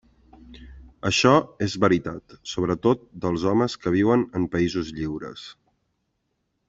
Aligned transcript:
Això 1.09 1.33
és 1.65 1.75
veritat 1.83 2.33
sobretot 2.53 3.05
dels 3.27 3.45
homes 3.53 3.77
que 3.85 3.95
viuen 3.97 4.25
en 4.41 4.49
països 4.57 4.91
lliures. 5.01 5.45